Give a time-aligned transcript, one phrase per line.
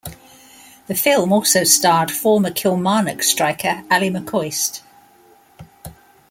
[0.87, 4.81] The film also starred former Kilmarnock striker Ally McCoist.